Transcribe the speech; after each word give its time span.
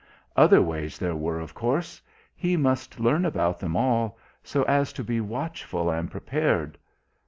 Other 0.35 0.63
ways 0.63 0.97
there 0.97 1.15
were, 1.15 1.39
of 1.39 1.53
course. 1.53 2.01
He 2.35 2.57
must 2.57 2.99
learn 2.99 3.23
about 3.23 3.59
them 3.59 3.75
all, 3.77 4.17
so 4.43 4.63
as 4.63 4.91
to 4.93 5.03
be 5.03 5.21
watchful 5.21 5.91
and 5.91 6.09
prepared. 6.09 6.75